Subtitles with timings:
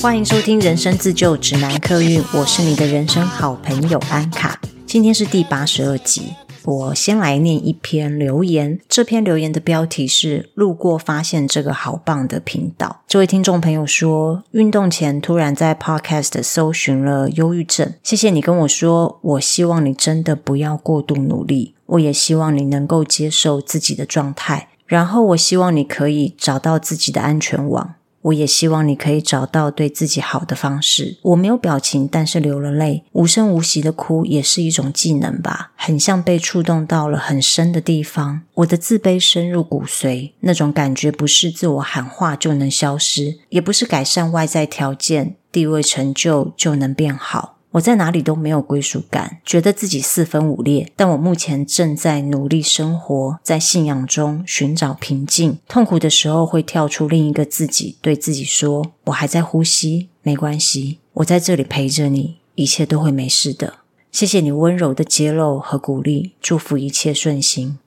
[0.00, 4.60] 欢迎收听《人生自救指南》客运，我是你的人生好朋友安卡。
[4.86, 8.78] 今天是第八十二集，我先来念一篇留言。
[8.88, 13.02] 这篇留言的标题是“路过发现这个好棒的频道”。
[13.08, 17.94] 这位听众朋友说，运动前突然在 Podcast 搜寻了忧郁症。
[18.04, 24.68] 谢谢你跟我说，我希望你真的不要过度努力，我也希望你能够接受自己的状态。
[24.86, 27.94] 然后，我希望你可以找到自己的安全网。
[28.22, 31.16] 我也希望你可以找到对自己好的方式。
[31.22, 38.42] 我没有表情，但是流了泪，无声无息的哭也是一种技能吧，很像被触动到了很深的地方。
[38.54, 47.55] 我的自卑深入骨髓，那种感觉不是自我喊话就能消失，也不是改善外在条件、地位、成就就能变好。
[47.76, 50.90] 我在哪里都没有归属感，觉得自己四分五裂。
[50.96, 55.58] 但我目前正在努力生活，在信仰中寻找平静。
[55.68, 63.74] 痛苦的时候会跳出另一个自己，对自己说：“我还在呼吸，没关系，我在这里陪着你，一切都会没事的。”
[64.10, 67.78] 谢谢你温柔的揭露和鼓励，祝福一切顺心。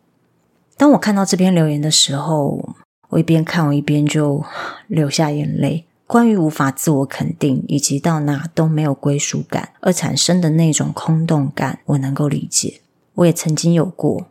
[0.77, 2.75] 当我看到这篇留言的时候，
[3.09, 4.43] 我一边看我一边就
[4.85, 5.87] 流下眼泪。
[6.09, 12.81] 关于无法自我肯定，以及到哪都没有归属感而产生的那种空洞感，我能够理解。
[13.13, 14.25] 我也曾经有过，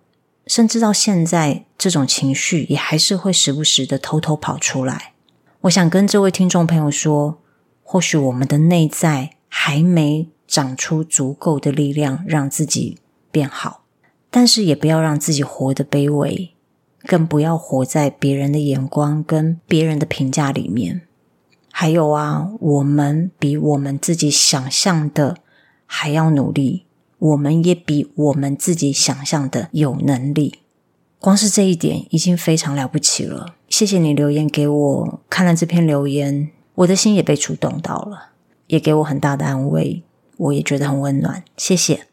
[0.44, 5.12] 甚至到现在，这种情绪也还是会时不时的偷偷跑出来。
[5.60, 7.38] 我想跟这位听众朋友说，
[7.84, 12.98] 或许我们的内在还没长出足够的力量让自己
[13.30, 13.84] 变好，
[14.32, 16.50] 但是也不要让自己活得卑微，
[17.04, 21.02] 更不要活在别人的眼光跟别人的评价里面。
[21.80, 25.36] 还有啊，我们比我们自己想象的
[25.86, 26.86] 还要努力，
[27.20, 30.58] 我们也比我们自己想象的有能力。
[31.20, 33.54] 光是这一点已经非常了不起了。
[33.68, 38.30] 谢谢你留言给我，看了这篇留言，我的心也被触动到了，
[38.66, 40.02] 也给我很大的安慰，
[40.36, 41.44] 我也觉得很温暖。
[41.56, 42.08] 谢谢。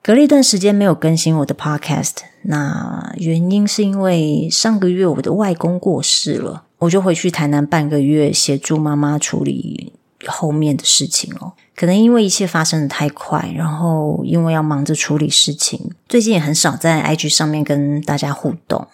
[0.00, 6.66] 隔了一段时间没有更新我的 Podcast，那原因是因为上个月我的外公过世了。
[6.84, 9.92] 我就回去台南半个月，协助妈妈处理
[10.26, 11.52] 后面的事情哦。
[11.74, 18.86] 可能因为一切发生得太快，然后因为要忙着处理事情，最近也很少在 IG 上面跟大家互动。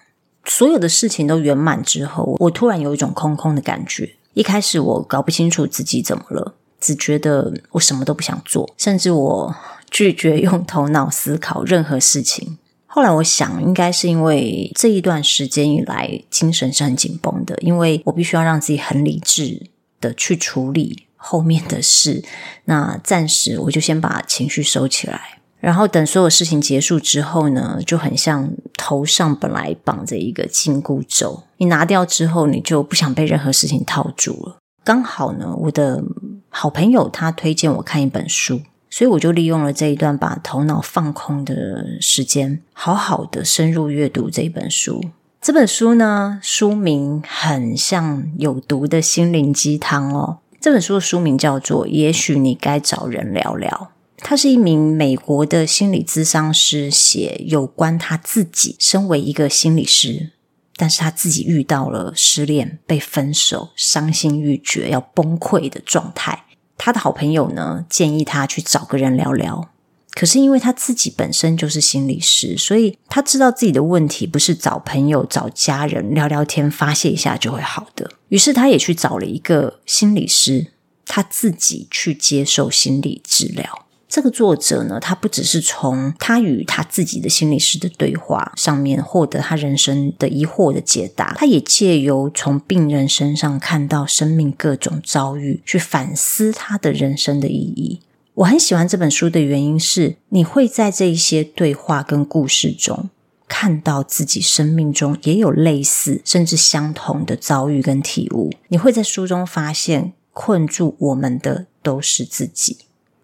[0.44, 4.16] 所有的事情都圆满之后，我突然有一种空空的感觉。
[4.34, 9.54] 一开始我搞不清楚自己怎么了，只觉得我什么都不想做，甚至我
[9.90, 12.56] 拒绝用头脑思考任何事情。
[12.92, 19.70] 后来我想，应该是因为这一段时间以来，精神是很紧绷的，因为我必须要让自己很理智
[20.00, 22.24] 的去处理后面的事。
[22.64, 34.56] 那暂时我就先把情绪收起来，然后等所有事情结束之后呢，就很像头上本来绑着一个紧箍咒，你拿掉之后，你就不想被任何事情套住了。
[34.82, 36.02] 刚好呢，我的
[36.48, 38.60] 好朋友他推荐我看一本书。
[38.90, 45.00] 所以我就利用了这一段把头脑放空的时间，好好的深入阅读这本书。
[45.40, 50.38] 这本书呢，书名很像有毒的心灵鸡汤哦。
[50.60, 53.92] 这本书的书名叫做《也许你该找人聊聊》。
[54.22, 60.32] 他是一名美国的心理咨商师，写有关他自己身为一个心理师，
[60.76, 66.44] 但是他自己遇到了失恋、被分手、伤心欲绝、要崩溃的状态。
[66.82, 69.68] 他的好朋友呢，建议他去找个人聊聊，
[70.12, 78.10] 可是因为他自己本身就是心理师，所以他知道自己的问题不是找朋友、找家人聊聊天、发泄一下就会好的。
[78.30, 80.68] 于是他也去找了一个心理师，
[81.04, 83.84] 他自己去接受心理治疗。
[84.10, 98.00] 这个作者呢，他不只是从他与他自己的心理师的对话上面获得他人生的疑惑的解答，他也借由从病人身上看到生命各种遭遇，去反思他的人生的意义。
[98.34, 103.08] 我很喜欢这本书的原因是，你会在这一些对话跟故事中
[103.46, 108.50] 看到自己生命中也有类似甚至相同的遭遇跟体悟。
[108.68, 112.78] 你会在书中发现，困住我们的都是自己。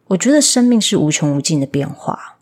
[0.08, 2.37] 我觉得生命是无穷无尽的变化，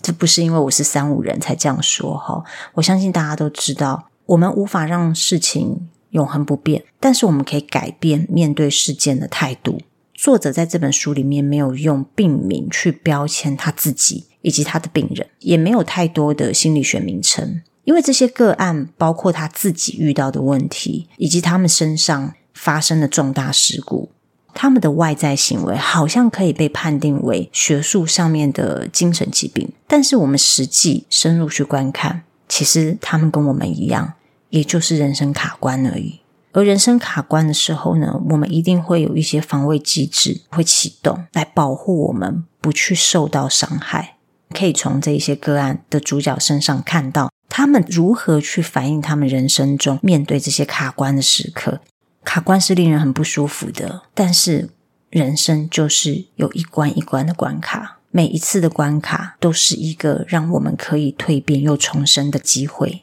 [0.00, 2.44] 这不是因为我是三五人才这样说哈。
[2.74, 9.80] 我相信大家都知道，我们无法让事情永恒不变，但是我们可以改变面对事件的态度。
[10.14, 24.10] 作者在这本书里面没有用病名去标签他自己以及他的病人，也没有太多的心理学名称，因为这些个案包括他自己遇到的问题，以及他们身上发生的重大事故。
[24.54, 34.14] 他们的外在行为好像可以被判定为学术上面的精神疾病，但是我们实际深入去观看，其实他们跟我们一样，
[34.50, 36.20] 也就是人生卡关而已。
[36.52, 44.16] 而人生卡关的时候呢，我们一定会有一些防卫机制会启动，来保护我们不去受到伤害。
[44.50, 51.80] 可以从这些个案的主角身上看到，他们如何去反映他们人生中面对这些卡关的时刻。
[52.24, 54.70] 卡关是令人很不舒服的，但是
[55.10, 63.02] 人生就是有一关一关的关卡，每一次的关卡都是一个让我们可以蜕变又重生的机会。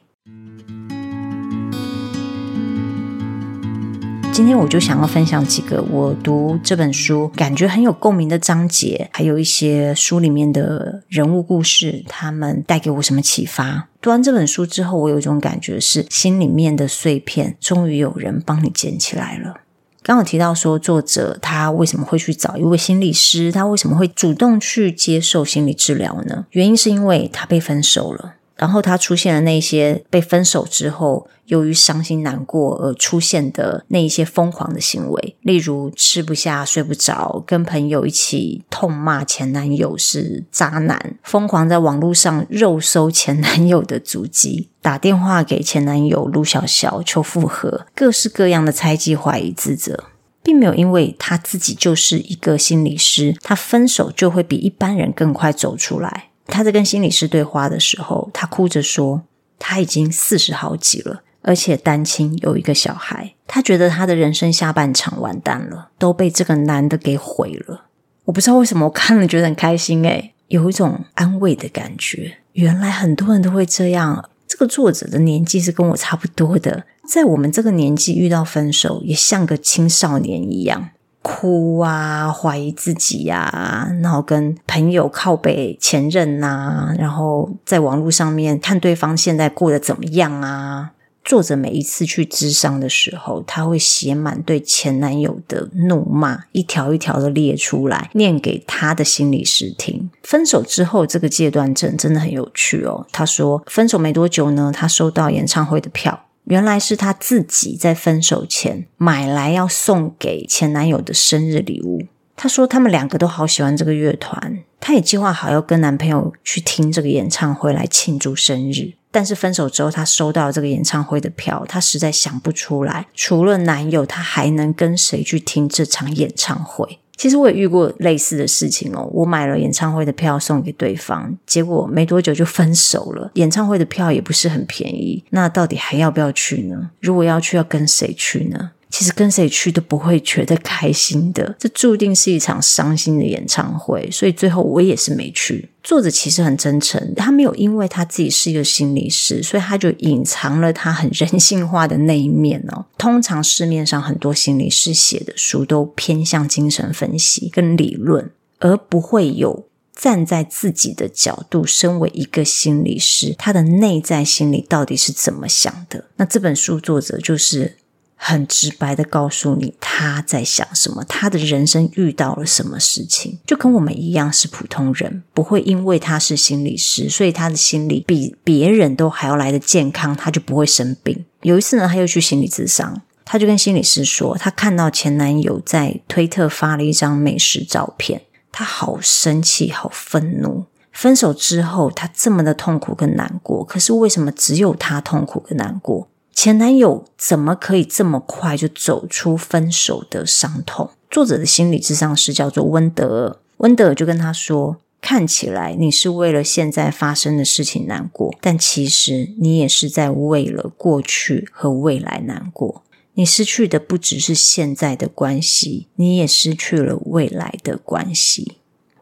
[4.31, 13.88] 今天我就想要分享几个我读这本书感觉很有共鸣的章节，还有一些书里面的人物故事，他们带给我什么启发？
[14.01, 19.59] 读完这本书之后，我有一种感觉是，心里面的碎片终于有人帮你捡起来了。
[20.01, 23.51] 刚有提到说，作者他为什么会去找一位心理师？
[23.51, 26.45] 他为什么会主动去接受心理治疗呢？
[26.51, 28.35] 原因是因为他被分手了。
[28.59, 50.03] 然后他出现了那些被分手之后，由于伤心难过而出现的那一些疯狂的行为，例如吃不下、睡不着，跟朋友一起痛骂前男友是渣男，疯狂在网络上肉搜前男友的足迹， 打电话给前男友陆小小求复合，各式各样的猜忌、怀疑、自责，
[50.43, 56.28] 并没有因为他自己就是一个心理师，他分手就会比一般人更快走出来。
[56.49, 59.23] 他在跟心理师对话的时候，他哭着说
[59.57, 63.33] ：“他已经四十好几了，而且单亲，有一个小孩。
[63.47, 67.85] 他觉得他的人生下半场完蛋了，都被这个男的给毁了。”
[68.25, 72.37] 我不知道为什么，我看了觉得很开心，诶，有一种安慰的感觉。
[72.53, 74.29] 原来很多人都会这样。
[74.47, 80.89] 这个作者的年纪是跟我差不多的，在我们这个年纪遇到分手，也像个青少年一样。
[81.21, 90.91] 哭啊，怀疑自己呀、然后跟朋友靠北前任呐、然后在网络上面看对方现在过得怎么样啊。
[91.25, 100.09] 作者每一次去咨商的时候，他会写满对前男友的怒骂，一条一条的列出来，念给他的心理师听。
[100.23, 103.05] 分手之后这个阶段真真的很有趣哦。
[103.11, 106.21] 他说，分手没多久呢，他收到演唱会的票。
[106.49, 112.07] 原来是她自己在分手前买来要送给前男友的生日礼物。
[112.35, 118.93] 她说他们两个都好喜欢这个乐团，她也计划好要跟男朋友去听这个演唱会来庆祝生日。
[119.11, 126.99] 但是分手之后，她收到这个演唱会的票，她实在想不出来，除了男友，她还能跟谁去听这场演唱会。
[127.19, 133.29] 其实我也遇过类似的事情哦，我买了演唱会的票送给对方，结果没多久就分手了。
[133.33, 136.91] 演唱会的票也不是很便宜，那到底还要不要去呢？
[137.01, 138.71] 如果要去，要跟谁去呢？
[138.89, 145.69] 其实跟谁去都不会觉得开心的，这注定是一场伤心的演唱会，所以最后我也是没去。
[145.83, 152.85] 作者其实很真诚，他没有因为他自己是一个心理师，所以他就隐藏了他很人性化的那一面哦。
[152.97, 166.05] 通常市面上很多心理师写的书都偏向精神分析跟理论，而不会有站在自己的角度，身为一个心理师，他的内在心理到底是怎么想的。
[166.15, 167.77] 那这本书作者就是。
[168.21, 181.25] 很直白的告诉你他在想什么，他的人生遇到了什么事情，就跟我们一样是普通人，不会因为他是心理师，所以他的心理比别人都还要来得健康，他就不会生病。
[181.43, 190.65] 有一次呢，他又去心理咨商，他就跟心理师说，他看到前男友在推特发了一张美食照片，他好生气，好愤怒。
[190.91, 196.08] 分手之后，他这么的痛苦跟难过，可是为什么只有他痛苦跟难过？
[196.41, 200.89] 前男友怎么可以这么快就走出分手的伤痛？
[201.11, 212.83] 作者的心理智商师叫做温德尔，温德尔就跟他说：“看起来你是为了现在发生的事情难过，但其实你也是在为了过去和未来难过。
[213.15, 218.53] 你失去的不只是现在的关系，你也失去了未来的关系。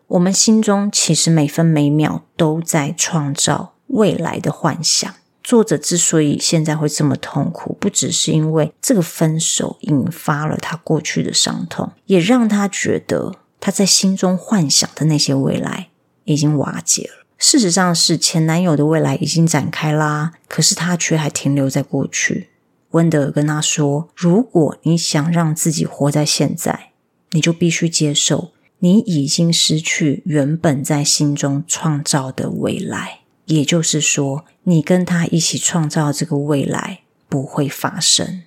[0.07, 5.13] 我们心中其实每分每秒都在创造未来的幻想。”
[5.47, 15.87] 作者之所以现在会这么痛苦，不只是因为这个分手引发了他过去的伤痛，也让他觉得他在心中幻想的那些未来
[16.25, 17.25] 已经瓦解了。
[17.37, 22.49] 事实上是前男友的未来已经展开啦，可是他却还停留在过去。
[22.91, 26.91] 温德尔跟他说：“如果你想让自己活在现在，
[27.31, 38.43] 你就必须接受你已经失去原本在心中创造的未来。”也就是说，你跟他一起创造这个未来不会发生，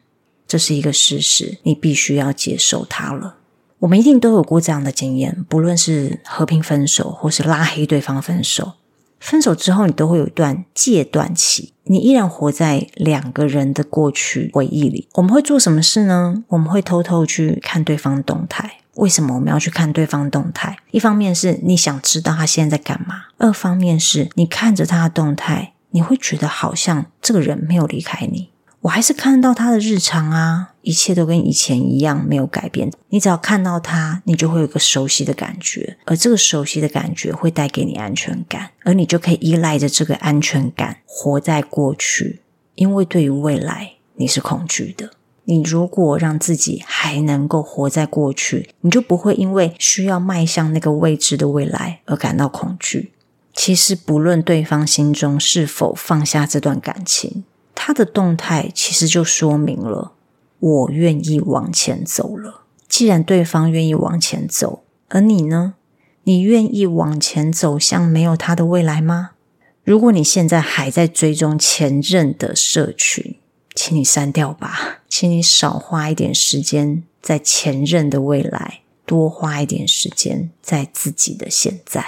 [0.47, 3.37] 这是一个事实，你必须要接受它了。
[3.80, 8.75] 我们一定都有过这样的经验，不论是和平分手，或是拉黑对方分手，
[9.19, 15.09] 分手之后，你都会有一段戒断期，你依然活在两个人的过去回忆里。
[15.14, 16.45] 我们会做什么事呢？
[16.49, 18.79] 我们会偷偷去看对方动态。
[18.94, 20.76] 为什么我们要去看对方动态？
[20.90, 28.50] 一方面是你想知道他现在在干嘛；二方面是你看着他的动态，你会觉得好像这个人没有离开你。
[28.82, 32.90] 我还是看到他的日常啊，一切都跟以前一样，没有改变。
[33.11, 42.40] 你只要看到他，你就会有个熟悉的感觉，而这个熟悉的感觉会带给你安全感，而你就可以依赖着这个安全感活在过去，
[42.75, 45.11] 因为对于未来你是恐惧的。
[45.50, 53.11] 你如果让自己还能够活在过去，你就不会因为需要迈向那个未知的未来而感到恐惧。
[53.52, 57.42] 其实，不论对方心中是否放下这段感情。
[57.75, 60.12] 他的动态其实就说明了，
[60.61, 62.62] 我愿意往前走了。
[62.88, 65.75] 既然对方愿意往前走，而你呢？
[66.23, 69.30] 你愿意往前走向没有他的未来吗？
[69.83, 73.35] 如果你现在还在追踪前任的社群，
[73.82, 74.99] 请你删掉吧。
[75.08, 82.04] 请你少花一点时间在前任的未来，多花一点时间在自己的现在。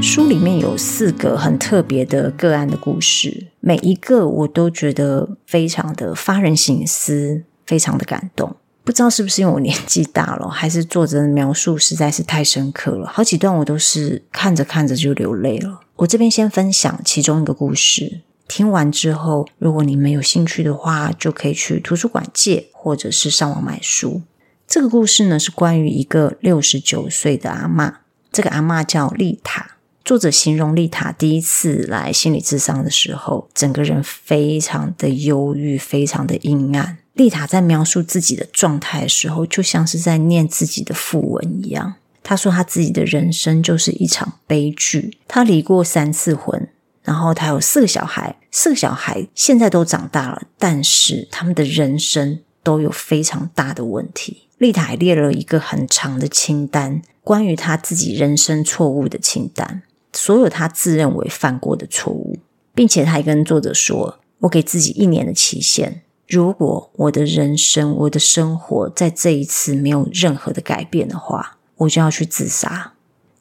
[0.00, 8.56] 书里面有四个很特别的个案的故事，每一个我都觉得非常的发人省思，非常的感动。
[8.82, 15.82] 不知道是不是因为我年纪大了，还是作者的描述实在是太深刻了，好几段我都是看着看着就流泪了。
[15.96, 24.22] 我这边先分享其中一个故事，听完之后，如果你们有兴趣的话，就可以去图书馆借，或者是上网买书。
[24.66, 27.94] 这个故事呢，是关于一个六十九岁的阿嬷，
[28.32, 29.76] 这个阿嬷叫丽塔。
[30.04, 36.98] 作者形容丽塔第一次来心理咨商的时候，整个人非常的忧郁，非常的阴暗。
[37.14, 41.94] 丽塔在描述自己的状态的时候，就像是在念自己的符文一样。
[42.24, 45.18] 他说，他自己的人生就是一场悲剧。
[45.28, 46.68] 他离过三次婚，
[47.02, 54.48] 然后他有四个小孩，四个小孩现在都长大了，但是他们的人生都有非常大的问题。
[54.56, 59.82] 丽塔还列了一个很长的清单，关于他自己人生错误的清单。
[60.14, 62.38] 所有他自认为犯过的错误，
[62.74, 72.92] 并且他还跟作者说：“我给自己一年的期限，如果我的人生、我的生活在这一次没有任何的改变的话，我就要去自杀。”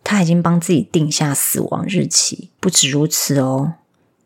[0.03, 2.49] 他已经帮自己定下死亡日期。
[2.59, 3.73] 不止如此哦，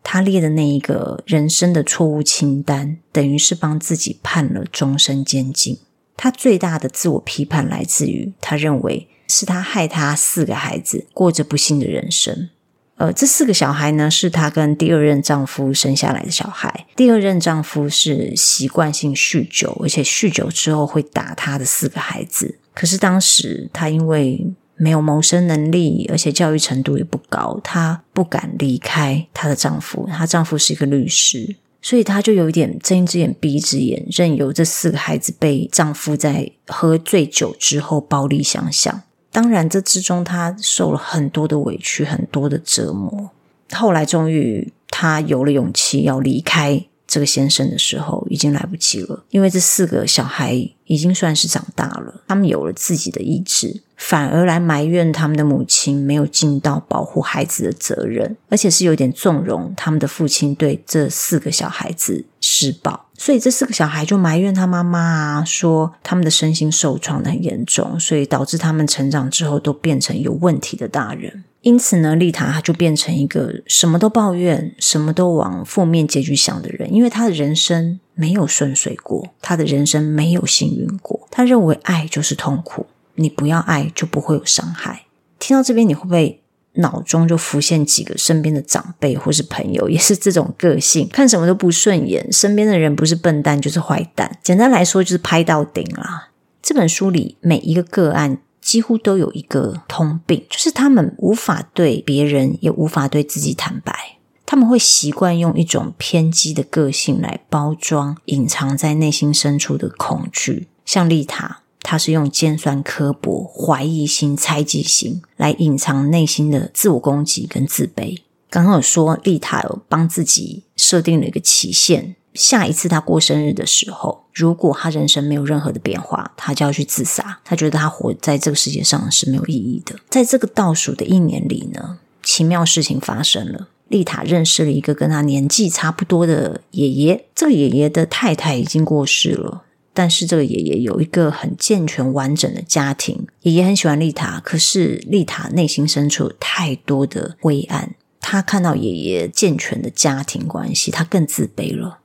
[0.03, 5.79] 他列的那一个人生的错误清单，等于是帮自己判了终身监禁。
[6.15, 9.07] 他最大的自我批判来自于他认为。
[9.29, 12.47] 是他害他四个孩子过着不幸的人生。
[12.95, 16.87] 呃，这四个小孩呢，是他跟第二任丈夫生下来的小孩。
[16.95, 22.57] 第二任丈夫是习惯性酗酒，而且酗酒之后会打他的四个孩子。
[22.77, 30.07] 可是当时他因为没有谋生能力，而且教育程度也不高，她不敢离开她的丈夫。
[30.11, 39.01] 她丈夫是一个律师，所以她就有一点睁一只眼闭一只眼，任由这四个孩子被丈夫在喝醉酒之后暴力相向。
[39.31, 43.31] 当然，这之中她受了很多的委屈，很多的折磨。
[43.71, 53.83] 后来，终于她有了勇气要离开这个先生的时候，已经来不及了，因为这四个小孩已经算是长大了，他们有了自己的意志。
[53.95, 71.43] 反而来埋怨他们的母亲没有尽到保护孩子的责任，而且是有点纵容他们的父亲对这四个小孩子施暴，所以这四个小孩就埋怨他妈妈啊，说他们的身心受创得很严重，所以导致他们成长之后都变成有问题的大人。
[71.61, 82.85] 因此呢，丽塔她就变成一个什么都抱怨、什么都往负面结局想的人，因为她的人生没有顺遂过，她的人生没有幸运过，她认为爱就是痛苦。
[83.15, 85.05] 你不要爱，就不会有伤害。
[85.39, 86.41] 听到这边，你会不会
[86.77, 92.31] 脑中就浮现几个身边的长辈或是朋友， 也是这种个性，看什么都不顺眼。
[92.31, 96.29] 身边的人不是笨蛋就是坏蛋，简单来说就是拍到顶啦。
[96.61, 104.17] 这本书里每一个个案几乎都有一个通病，就是他们无法对别人，也无法对自己坦白。
[104.45, 111.63] 他们会习惯用一种偏激的个性来包装隐藏在内心深处的恐惧，像丽塔。
[111.89, 118.19] 他是用尖酸刻薄、怀疑心、猜忌心来隐藏内心的自我攻击跟自卑。
[118.49, 127.39] 刚刚有说，丽塔有帮自己设定了一个期限，下一次他过生日的时候，如果他人生没有任何的变化，他就要去自杀。
[127.45, 129.95] 他觉得他活在这个世界上是没有意义的。
[130.09, 133.69] 在这个倒数的一年里呢，奇妙事情发生了。
[133.87, 139.63] 丽塔认识了一个跟她年纪差不多的爷爷，这个爷爷的太太已经过世了。
[139.97, 147.95] 但是这个爷爷有一个很健全完整的家庭，爷爷很喜欢丽塔，可是丽塔内心深处太多的灰暗。
[148.19, 152.01] 他看到爷爷健全的家庭关系，他更自卑了，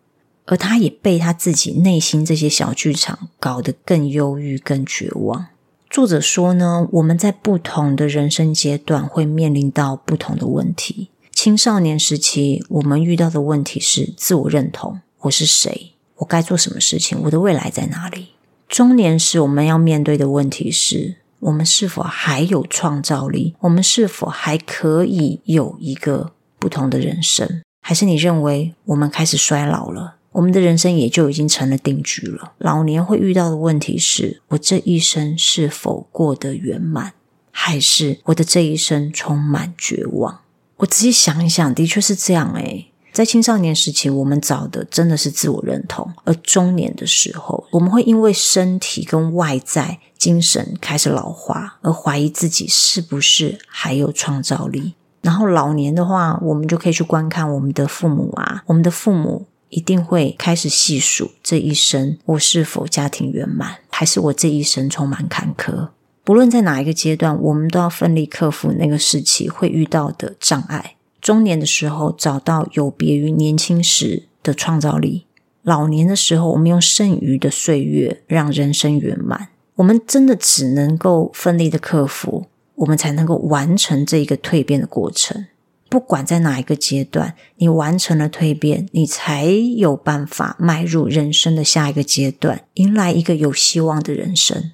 [0.46, 5.48] 而他也被他自己内心这些小剧场搞得更忧郁、更绝望。
[5.90, 11.10] 作者说呢，我们在不同的人生阶段会面临到不同的问题。
[11.30, 15.92] 青少年时期，我们遇到的问题是自我认同：我是谁？
[16.16, 17.18] 我该做什么事情？
[17.24, 18.28] 我的未来在哪里？
[18.68, 23.54] 中年时，我们要面对的问题是：我们是否还有创造力？
[23.60, 27.62] 我们是否还可以有一个不同的人生？
[27.80, 32.52] 还是你认为我们开始衰老了，我们的人生也就已经成了定局了？
[32.58, 37.14] 老年会遇到的问题是：我这一生是否过得圆满？
[37.50, 40.40] 还是我的这一生充满绝望？
[40.78, 42.91] 我仔细想一想，的确是这样诶。
[43.12, 54.94] 在青少年时期，我们找的真的是自我认同；而中年的时候，我们会因为身体跟外在、精神开始老化，而怀疑自己是不是还有创造力。
[55.20, 65.90] 然后老年的话，我们就可以去观看我们的父母啊，我们的父母一定会开始细数这一生，我是否家庭圆满，还是我这一生充满坎坷。
[66.24, 70.96] 不论在哪一个阶段，我们都要奋力克服那个时期会遇到的障碍。
[71.22, 75.26] 中年的时候，找到有别于年轻时的创造力；
[75.62, 79.50] 老年的时候，我们用剩余的岁月让人生圆满。
[79.76, 85.46] 我们真的只能够奋力的克服，我们才能够完成这一个蜕变的过程。
[85.88, 94.72] 不管在哪一个阶段，你完成了蜕变，你才有办法迈入人生的下一个阶段，迎来一个有希望的人生。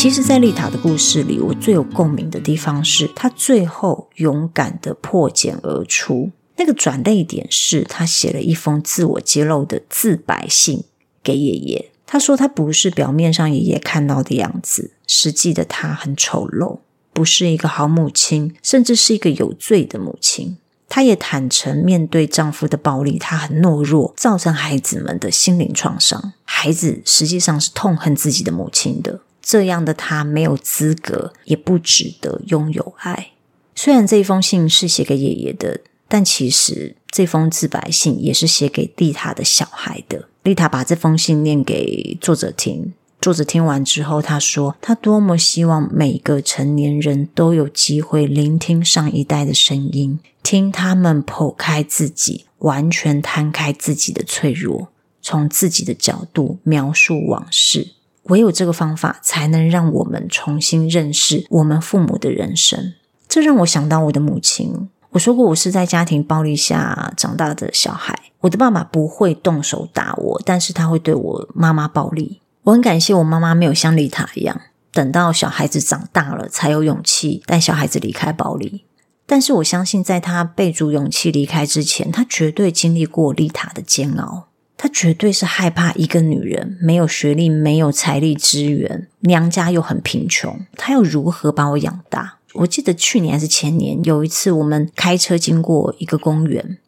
[0.00, 6.30] 其实，在丽塔的故事里，我最有共鸣的地方是她最后勇敢地破茧而出。
[6.56, 10.84] 那个转泪点是她写了一封自我揭露的自白信
[11.22, 11.90] 给爷爷。
[12.06, 16.78] 她说，她不是表面上爷爷看到的样子，实际的她很丑陋，
[17.12, 20.56] 不是一个好母亲，甚至是一个有罪的母亲。
[20.88, 26.32] 她也坦诚面对丈夫的暴力，她很懦弱，造成孩子们的心灵创伤。
[26.44, 29.20] 孩子实际上是痛恨自己的母亲的。
[29.50, 33.32] 这样的他没有资格，也不值得拥有爱。
[33.74, 40.28] 虽然这一封信是写给爷爷的，但其实这封自白信也是写给丽塔的小孩的。
[40.44, 57.94] 丽塔把这封信念给作者听，作者听完之后，他说：“他多么希望每个成年人都有机会聆听上一代的声音，听他们剖开自己，完全摊开自己的脆弱，从自己的角度描述往事。”
[58.30, 62.94] 唯有这个方法，才能让我们重新认识我们父母的人生。
[63.28, 64.88] 这让我想到我的母亲。
[65.10, 68.18] 我说过，我是在家庭暴力下长大的小孩。
[68.40, 72.40] 我的爸爸不会动手打我，但是他会对我妈妈暴力。
[72.62, 74.60] 我很感谢我妈妈没有像丽塔一样，
[74.92, 78.84] 等到小孩子长大了，才有勇气带小孩子离开暴力。
[79.26, 84.49] 但是我相信，在他备足勇气离开之前，他绝对经历过丽塔的煎熬。
[84.82, 92.38] 他绝对是害怕一个女人没有学历、没有财力支援，娘家又很贫穷，她要如何把我养大？
[92.54, 96.78] 我记得去年还是前年，有一次我们开车经过一个公园，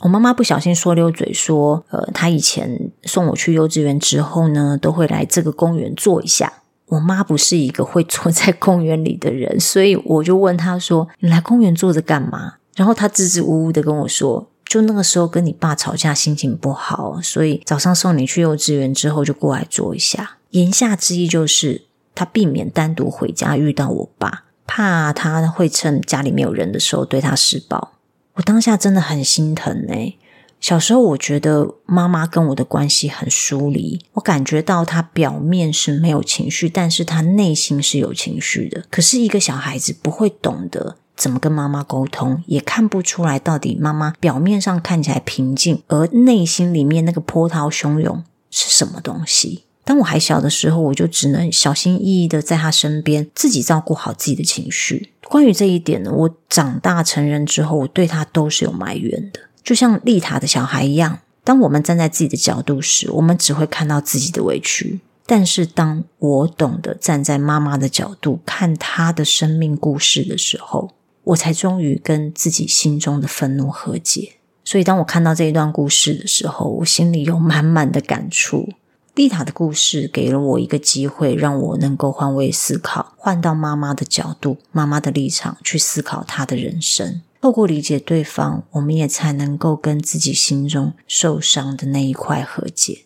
[0.00, 6.50] 我妈妈不小心说溜嘴说：“呃，她以前送我去幼稚园之后呢，都会来这个公园坐一下。”
[6.88, 14.48] 我妈不是一个会坐在公园里的人，所以我就问她说：“你来公园坐着干嘛？”然后她支支吾吾的跟我说。
[14.64, 20.38] 就那个时候跟你爸吵架，心情不好，所以早上送你去幼稚园之后就过来坐一下。
[20.50, 27.92] 言下之意就是他避免单独回家遇到我爸，怕他会趁家里没有人的时候对他施暴。
[28.34, 30.14] 我当下真的很心疼哎。
[30.60, 38.84] 小时候我觉得妈妈跟我的关系很疏离，我感觉到她表面是没有情绪，但是她内心是有情绪的。
[38.90, 40.96] 可是一个小孩子不会懂得。
[41.16, 49.64] 怎么跟妈妈沟通，也看不出来到底妈妈表面上看起来平静，而内心里面那个波涛汹涌是什么东西？
[49.84, 55.12] 当我还小的时候，我就只能小心翼翼的在她身边，自己照顾好自己的情绪。
[55.28, 61.18] 关于这一点呢，我长大成人之后，我对她都是有埋怨的，就像丽塔的小孩一样。
[61.44, 70.92] 当我们站在自己的角度时，我们只会看到自己的委屈；但是当我懂得站在妈妈的角度看她的生命故事的时候，
[71.24, 74.34] 我才终于跟自己心中的愤怒和解。
[74.64, 78.68] 所以，当我看到这一段故事的时候，我心里有满满的感触。
[79.14, 87.20] 丽塔的故事给了我一个机会，让我能够换位思考，换到妈妈的角度、妈妈的立场去思考她的人生。
[87.40, 93.03] 透过理解对方，我们也才能够跟自己心中受伤的那一块和解。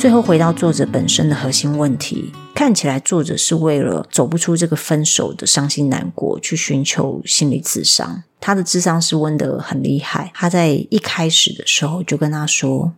[0.00, 8.22] 最后回到作者本身的核心问题，看起来作者是为了走不出这个分手的伤心难过，去寻求心理咨商。
[8.40, 12.94] 他的智商是问得很厉害，他在一开始的时候就跟他说：“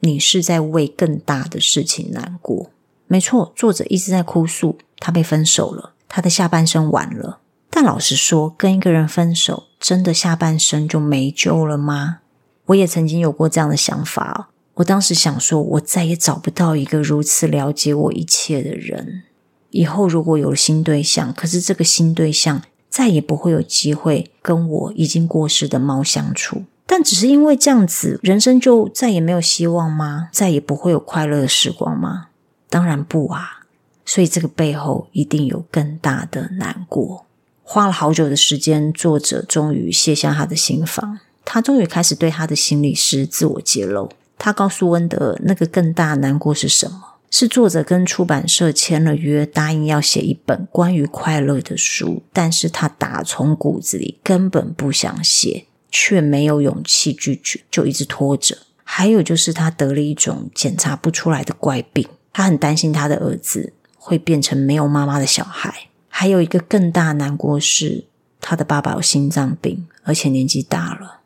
[0.00, 2.70] 你是在为更大的事情难过。”
[3.08, 7.38] 没错，作者一直在哭诉他被分手了，他的下半生完了。
[7.70, 12.18] 但老实说，跟一个人分手，真的下半生就没救了吗？
[12.66, 14.50] 我也曾经有过这样的想法。
[14.74, 19.22] 我当时想说，我再也找不到一个如此了解我一切的人。
[19.70, 26.64] 以后如果有了新对象，可是这个新对象再也不会有机会跟我已经过世的猫相处。
[26.86, 30.28] 但只是因为这样子，人生就再也没有希望吗？
[30.32, 32.26] 再也不会有快乐的时光吗？
[32.68, 33.60] 当然不啊。
[34.04, 37.24] 所以这个背后一定有更大的难过。
[37.62, 44.10] 花了好久的时间，作者终于卸下他的心防，他终于开始对他的心理师自我揭露。
[44.38, 47.14] 他告诉温德尔，那个更大难过是什么？
[47.30, 58.58] 是作者跟出版社签了约，答应要写一本关于快乐的书，但是他打从骨子里根本不想写，却没有勇气拒绝，就一直拖着。
[58.84, 65.88] 还有就是他得了一种检查不出来的怪病，他很担心他的儿子会变成没有妈妈的小孩。
[66.08, 68.04] 还有一个更大难过是，
[68.40, 71.22] 他的爸爸有心脏病，而且年纪大了。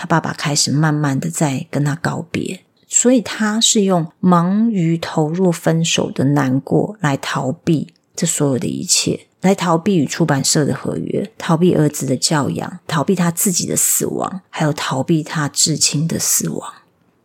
[0.00, 16.72] 他爸爸开始慢慢的在跟他告别，所以他是用忙于投入分手的难过来逃避这所有的一切，来逃避与出版社的合约，逃避儿子的教养，逃避他自己的死亡，还有逃避他至亲的死亡。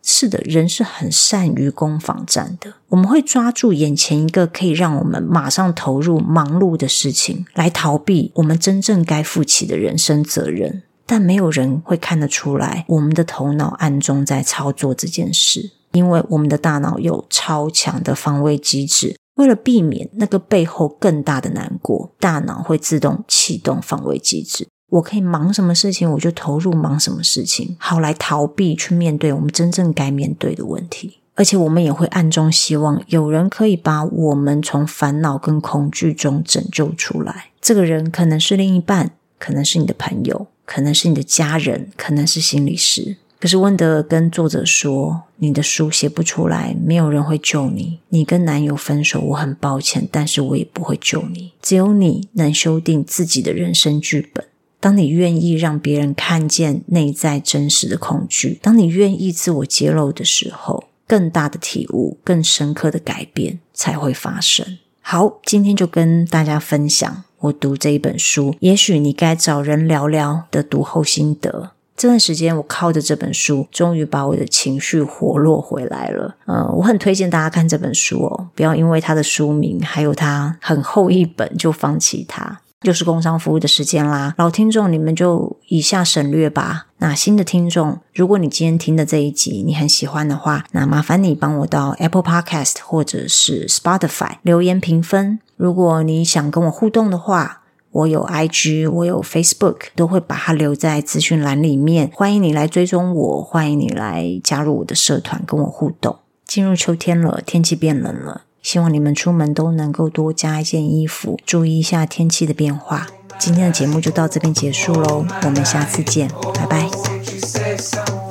[0.02, 10.82] 是的，人是很善于攻防战的，我们会抓住眼前一个可以让我们马上投入忙碌的事情，来逃避我们真正该负起的人生责任。
[11.06, 19.16] 但没有人会看得出来，我们的头脑暗中在操作这件事，因为我们的大脑有超强的防卫机制。
[19.36, 24.68] 为了避免那个背后更大的难过，大脑会自动启动防卫机制。
[24.90, 31.18] 我可以忙什么事情，我就投入忙什么事情，好来逃避去面对我们真正该面对的问题。
[31.34, 37.46] 而且我们也会暗中希望有人可以把我们从烦恼跟恐惧中拯救出来。
[37.60, 40.46] 这个人可能是另一半，可能是你的朋友。
[40.64, 43.16] 可能是你的家人，可能是心理师。
[43.38, 47.98] 可是温德尔跟作者说：“你的书写不出来，没有人会救你。
[48.08, 51.52] 你跟男友分手，我很抱歉，但是我也不会救你。
[51.60, 54.46] 只有你能修订自己的人生剧本。
[54.80, 67.24] 当你愿意让别人看见内在真实的恐惧，当你愿意自我揭露的时候，更大的体悟、更深刻的改变才会发生。”好，今天就跟大家分享。
[67.44, 71.72] 我读这一本书，也许你该找人聊聊的读后心得。
[71.94, 76.36] 这段时间，我靠着这本书，终于把我的情绪活络回来了。
[76.46, 82.60] 嗯，我很推荐大家看这本书哦，不要因为它的书名还有它很厚一本就放弃它。
[82.84, 86.86] 就是工商服务的时间啦，老听众你们就以下省略吧。
[86.98, 95.40] 那新的听众，如果你今天听的这一集你很喜欢的话，那麻烦你帮我到 Apple Podcast 或者是 Spotify 留言评分。
[95.56, 102.10] 如果你想跟我互动的话，我有 IG，我有 Facebook，都会把它留在资讯栏里面。
[102.14, 106.18] 欢迎你来追踪我，欢迎你来加入我的社团跟我互动。
[106.44, 108.42] 进入秋天了，天气变冷了。
[108.64, 113.06] 希望你们出门都能够多加一件衣服注意一下天气的变化。
[113.38, 118.23] 今天的节目就到这边结束喽我们下次见拜拜。